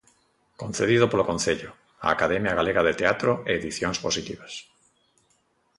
[0.61, 1.69] Concedido polo Concello,
[2.05, 4.53] a Academia Galega de Teatro e Edicións Positivas.